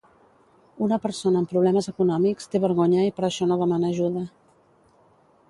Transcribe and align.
Una 0.85 0.97
persona 1.03 1.39
amb 1.43 1.51
problemes 1.51 1.89
econòmics 1.91 2.49
té 2.55 2.63
vergonya 2.65 3.05
i 3.11 3.15
per 3.19 3.27
això 3.29 3.49
no 3.53 3.61
demana 3.65 3.93
ajuda 3.95 4.27